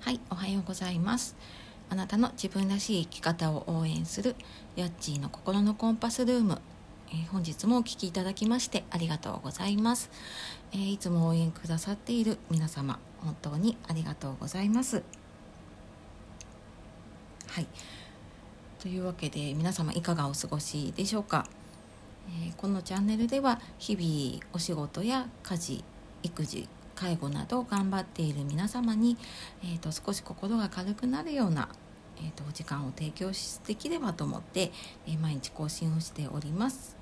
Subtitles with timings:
[0.00, 1.36] はいおはようございます。
[1.90, 4.36] あなたの自分らしい生き方を応援する
[4.76, 6.60] ヤッチーの心のコンパスルーム、
[7.10, 10.10] えー、本日もお聞きいただきましてありがとうございます、
[10.72, 15.02] えー、いつも応援くださっている皆様本当にありがとうございます。
[17.48, 17.66] はい。
[18.78, 21.44] というわけで皆様いかがお過ごしでしょうか、
[22.28, 25.84] えー、このチャンネルでは日々お仕事や家事
[26.22, 26.68] 育児
[26.98, 29.16] 介護など頑張っている皆様に、
[29.62, 31.68] えーと、少し心が軽くなるような、
[32.16, 33.30] えーと、と時間を提供
[33.68, 34.72] できればと思って、
[35.06, 36.96] えー、毎日更新をしております。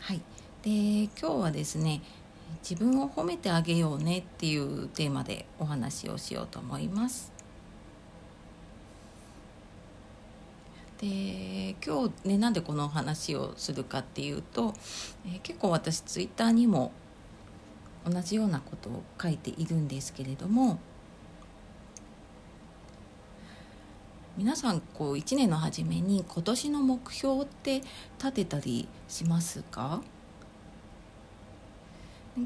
[0.00, 0.20] はい、
[0.62, 2.02] で今日はですね
[2.62, 7.33] 自分を褒めてあげようねっていうテーマでお話をしようと思います。
[11.00, 14.74] で今日ねなんでこの話をするかっていうと、
[15.26, 16.92] えー、結構私ツイッターにも
[18.08, 20.78] 同じようなことを書いているんですけれども
[24.36, 27.82] 皆さんこう1年の初めに今年の目標って
[28.18, 30.02] 立てたりしますか？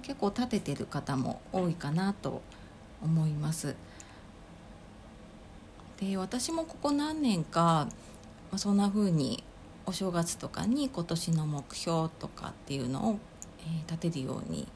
[0.02, 2.42] 結構立ててる方も多いかなと
[3.02, 3.74] 思います。
[5.98, 7.88] で私もここ何年か
[8.50, 9.44] ま、そんな風に
[9.86, 13.18] お正月とかに今年の目標とかっていうのを、
[13.60, 14.68] え、立てるように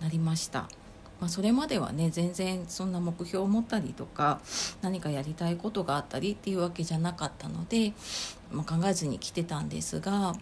[0.00, 0.68] なりました。
[1.20, 4.40] まあ、それまではね全然そんな目標を持ったりとか
[4.82, 7.94] 何かやりたいことがあったりっていうわけじゃなかったので、
[8.52, 10.34] まあ、考えずに来てたんですが、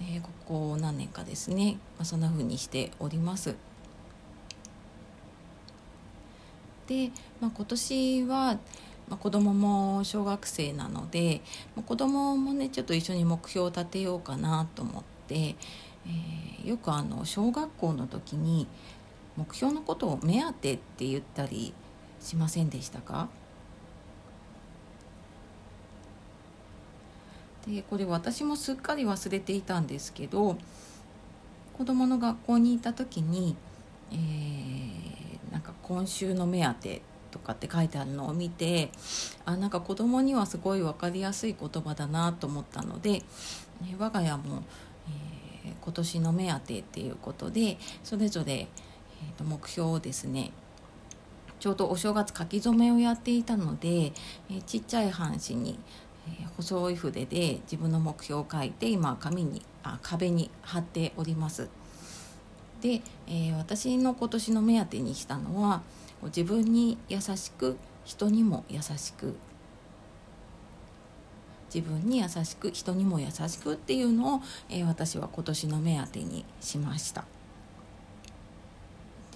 [0.00, 3.54] えー、ここ何年かですね、まあ、そんな風にしております。
[6.88, 8.58] で、まあ、今年は
[9.08, 11.40] まあ、子供も小学生なので、
[11.74, 18.66] まあ、子供もねちょっと一緒に目標を立てようかなと思って、えー、よくあの小学校の時に
[19.36, 21.72] 目標のことを目当てって言ったり
[22.20, 23.28] しませんでしたか？
[27.66, 30.56] でこれ私もすっかり忘れていたんですけど
[31.76, 33.56] 子供の学校にいた時に、
[34.10, 38.90] えー、なんか今週の目当てとかって書いてあるのを見て
[39.44, 43.22] あなんか子供にはすごい分かりやすい言葉だなと思ったので、
[43.98, 44.62] 我が家も、
[45.64, 50.52] えー、今年の目当てっていうことでそれぞれ、えー、と目標をですね
[51.60, 55.78] ちょうどお正月書き初めをやっていたので、えー、ちっちゃい半紙に、
[56.40, 61.68] えー、細い筆で自分の目標を書いて今紙にあ壁に貼っております。
[62.80, 65.82] で、えー、私の今年の目当てにしたのは
[66.26, 69.36] 自分に優しく人にも優しく
[71.72, 74.40] 自分に優しく人にも優しくっていうのを、
[74.70, 77.24] えー、私は今年の目当てにしました。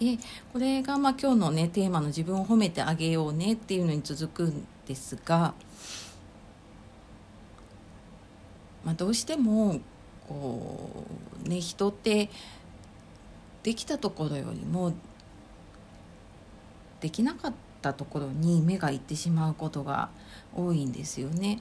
[0.00, 0.19] で
[0.53, 5.54] これがまあ今日のねテーマの自分を褒めてあげようねっていうのに続くんですが、
[8.84, 9.81] まあ、どうしても
[10.26, 11.06] こ
[11.44, 12.31] うね人って
[13.62, 14.92] できたところよりも
[17.03, 17.53] できなかっ
[17.83, 20.09] たところに目がいってしまうことが
[20.55, 21.61] 多いんですよね。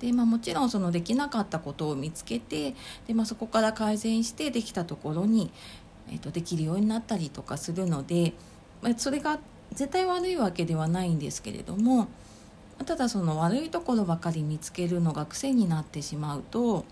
[0.00, 2.74] でまあ、もちろんそのできなかったことを見つけて
[3.06, 5.50] で、まあ、そこから改善してできたところに、
[6.10, 8.34] えー、とできるようになったりとかするので、
[8.82, 9.38] まあ、それが
[9.72, 12.08] 絶対悪いわけではないんですけれども
[12.84, 16.84] ただその悪いところばかり見つけるのが癖になってしまうと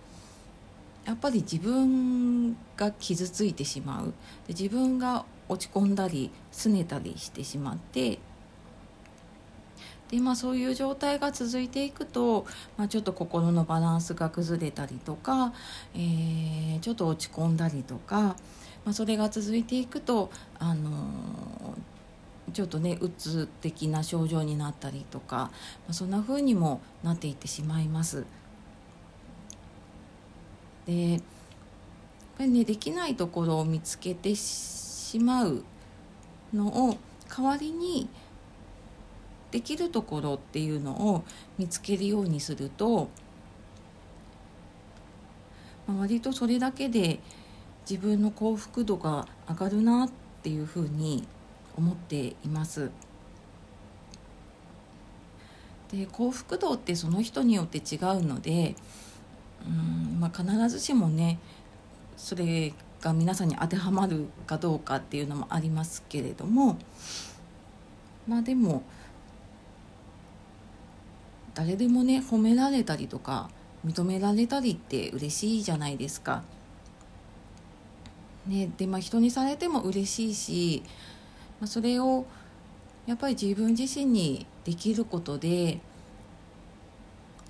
[1.04, 4.06] やっぱり自分が傷ついてしまう
[4.46, 8.18] で自分が落ち込んだり拗ねたりしてしまって
[10.10, 12.46] で、まあ、そういう状態が続いていくと、
[12.76, 15.52] まあ、ちょっと心のバランスが崩れたりとか、
[15.94, 18.36] えー、ちょっと落ち込んだりとか、
[18.84, 25.50] まあ、それが続いていくと、あのー、ちょっとねうつ的な症状になったりとか、ま
[25.90, 28.24] あ、そんな風にもなっていってしまいます。
[30.86, 31.20] でやっ
[32.36, 34.34] ぱりねできないところを見つけて
[35.14, 35.62] しまう
[36.52, 36.96] のを
[37.28, 38.08] 代わりに
[39.52, 41.22] できるところっていうのを
[41.56, 43.08] 見つけるようにすると、
[45.86, 47.20] まあ、割とそれだけで
[47.88, 50.10] 自分の幸福度が上がるなっ
[50.42, 51.28] ていうふうに
[51.76, 52.90] 思っています。
[55.92, 58.74] で幸福度ってその人によって違うので
[59.64, 61.38] うん、まあ、必ずしもね
[62.16, 62.72] それ
[63.04, 66.78] が皆さんに当てはまるかどうかっていうのもありますけれども
[68.26, 68.82] まあでも
[71.52, 73.50] 誰でもね褒められたりとか
[73.86, 76.42] 認められたりって嬉しいじゃないですか。
[78.46, 80.82] ねでまあ、人にされても嬉しいし、
[81.60, 82.26] まあ、それを
[83.06, 85.80] やっぱり自分自身にできることで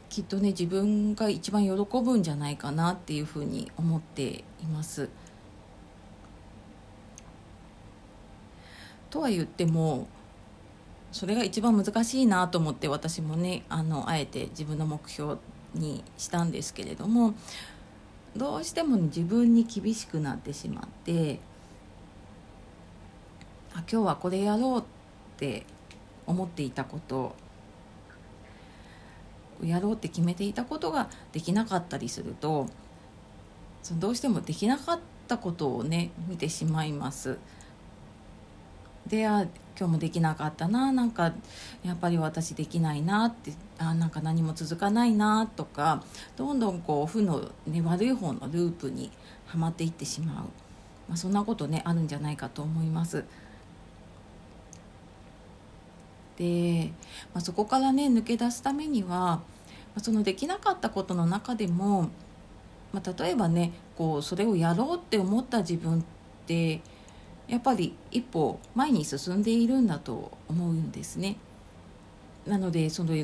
[0.08, 5.08] きっとね自分が一番喜ぶんじゃないかなっていうふうに思っています。
[9.14, 10.08] とは言っても
[11.12, 15.36] それが一番難しいなと思って私もねあのあえて自分の目標
[15.72, 17.34] にしたんですけれども
[18.36, 21.38] どうしても、自分に厳しくなってしまって
[23.72, 24.82] あ今日はこれやろうっ
[25.36, 25.64] て
[26.26, 27.36] 思っていたこと
[29.62, 32.66] やろうって決めていたことができなかったりすると
[33.80, 37.38] そのどうしてもできなかったことをね見てしまいます。
[39.06, 39.46] であ
[39.76, 41.32] 今日もできなかったななんか
[41.82, 46.02] やっぱり私できないなってあなんか何も続かないなとか
[46.36, 49.10] どんどんこう負の、ね、悪い方のループに
[49.46, 50.36] はまっていってしまう、
[51.08, 53.24] まあ、そんなことねあるんじゃないかと思います。
[56.36, 56.90] で、
[57.32, 59.40] まあ、そこからね抜け出すためには、
[59.94, 62.10] ま、そのできなかったことの中でも、
[62.92, 66.02] まあ、例えばねこうそれをやろうって思った自分っ
[66.46, 66.80] て
[67.48, 71.36] やっぱり一歩前に進んでいるんだと思うんですね。
[72.46, 73.14] なのでその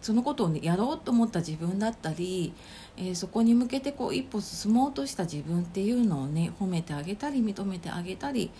[0.00, 2.52] そのことを、ね、やろうと思った自分だったり、
[2.96, 8.50] えー、そこに向けてこう一歩進もうとした自分っていうのをね褒めてあげたり認めてあげたり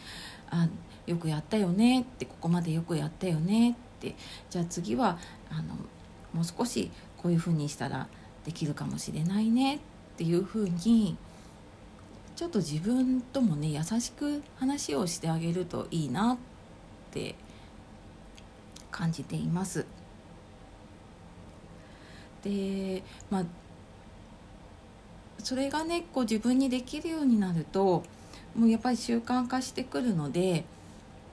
[0.50, 0.68] あ
[1.06, 4.14] よくやったよねってここまでよくやったよねって
[4.50, 5.18] じゃあ次は
[5.50, 5.74] あの
[6.32, 8.06] もう少しこういうふうにしたら
[8.44, 9.78] できるかもしれないねっ
[10.16, 11.16] ていうふうに
[12.34, 16.38] ちょっと自分ともね優しく話をしてあげるといいなっ
[17.10, 17.34] て
[18.90, 19.86] 感じています。
[22.42, 23.44] でまあ
[25.38, 28.02] それがねこう自分にできるようになると
[28.54, 30.64] もうやっぱり習慣化してくるので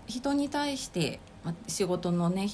[0.08, 2.50] 人に対して、まあ、仕事のね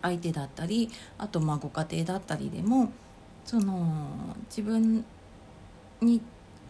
[0.00, 2.92] 相手だったりあとまあご家庭だったりでも
[3.44, 5.04] その自分
[6.00, 6.22] に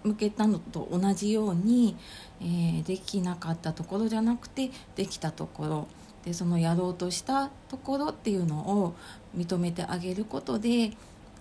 [0.05, 1.97] 向けたのと同じように、
[2.41, 5.89] えー、できなかったところじゃなくてできたところ
[6.25, 8.95] でそのやろうとしたところっていうのを
[9.37, 10.93] 認めてあげることで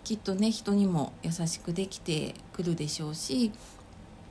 [0.04, 3.52] きっとね人にも優しくできてくるでしょうし、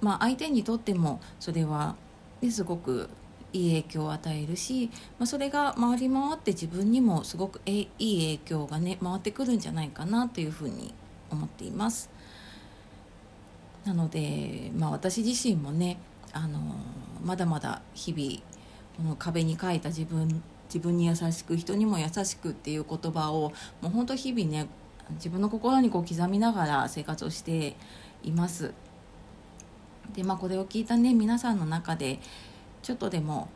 [0.01, 1.97] まあ、相手にとってもそれは、
[2.41, 3.09] ね、すごく
[3.55, 10.95] いい影響を与えるし、まあ、それが回り回って自分にもすごくえいい影響がね回ってくるんじゃないかなというふうに
[11.31, 12.11] 思っています。
[13.85, 15.99] なので、まあ、私自身もね
[16.33, 16.61] あの
[17.25, 18.43] まだまだ日々
[18.97, 20.43] この壁に書いた自分
[20.73, 23.53] 自分に優しく人にも優しくっていう言葉を
[23.83, 24.69] もう本当日々ね
[25.11, 27.77] 自分の心にこう刻みながら生活をして
[28.23, 28.73] います。
[30.15, 32.21] でまあこれを聞いたね皆さんの中で
[32.83, 33.49] ちょっとでも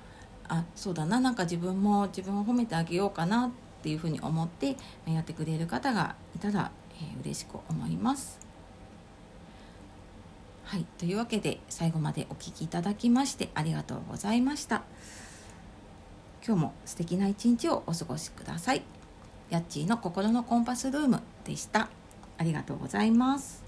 [0.48, 3.50] あそうだななんか自分も自分を褒めてあげようかなっ
[3.82, 4.76] ていうふうに思って
[5.06, 6.70] やってくれる方がいたら、
[7.00, 8.45] えー、嬉しく思います。
[10.66, 14.82] はい、というわけで最後までお聴きいただきましてありがとうございました。
[16.44, 18.82] 今日も素敵な一日をお過ごしください。
[19.48, 21.88] やっちーの心のコンパスルームでした。
[22.36, 23.65] ありがとうございます。